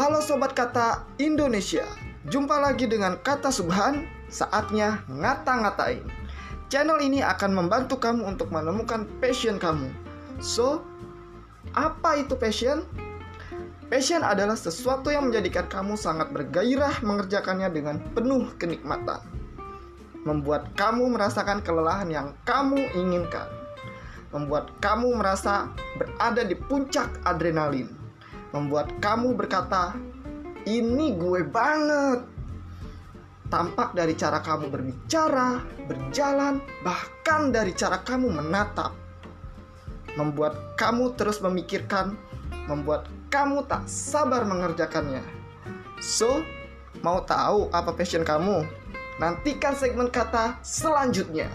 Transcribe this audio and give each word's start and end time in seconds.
Halo 0.00 0.24
Sobat 0.24 0.56
Kata 0.56 1.04
Indonesia. 1.20 1.84
Jumpa 2.24 2.56
lagi 2.56 2.88
dengan 2.88 3.20
Kata 3.20 3.52
Subhan 3.52 4.08
Saatnya 4.32 5.04
ngata-ngatain. 5.12 6.08
Channel 6.72 7.04
ini 7.04 7.20
akan 7.20 7.52
membantu 7.52 8.00
kamu 8.00 8.24
untuk 8.24 8.48
menemukan 8.48 9.04
passion 9.20 9.60
kamu. 9.60 9.92
So, 10.40 10.80
apa 11.76 12.16
itu 12.16 12.32
passion? 12.32 12.88
Passion 13.92 14.24
adalah 14.24 14.56
sesuatu 14.56 15.12
yang 15.12 15.28
menjadikan 15.28 15.68
kamu 15.68 16.00
sangat 16.00 16.32
bergairah 16.32 17.04
mengerjakannya 17.04 17.68
dengan 17.68 18.00
penuh 18.16 18.56
kenikmatan. 18.56 19.20
Membuat 20.24 20.72
kamu 20.80 21.12
merasakan 21.12 21.60
kelelahan 21.60 22.08
yang 22.08 22.32
kamu 22.48 22.88
inginkan. 22.96 23.52
Membuat 24.32 24.72
kamu 24.80 25.20
merasa 25.20 25.68
berada 26.00 26.40
di 26.40 26.56
puncak 26.56 27.20
adrenalin 27.28 27.99
membuat 28.50 28.98
kamu 28.98 29.34
berkata, 29.34 29.94
"Ini 30.66 31.06
gue 31.18 31.40
banget." 31.46 32.26
Tampak 33.50 33.98
dari 33.98 34.14
cara 34.14 34.38
kamu 34.38 34.70
berbicara, 34.70 35.58
berjalan, 35.90 36.62
bahkan 36.86 37.50
dari 37.50 37.74
cara 37.74 37.98
kamu 37.98 38.30
menatap, 38.30 38.94
membuat 40.14 40.78
kamu 40.78 41.18
terus 41.18 41.42
memikirkan, 41.42 42.14
membuat 42.70 43.10
kamu 43.26 43.66
tak 43.66 43.90
sabar 43.90 44.46
mengerjakannya. 44.46 45.22
So, 45.98 46.46
mau 47.02 47.26
tahu 47.26 47.74
apa 47.74 47.90
passion 47.90 48.22
kamu? 48.22 48.62
Nantikan 49.18 49.74
segmen 49.74 50.08
kata 50.08 50.62
selanjutnya. 50.62 51.50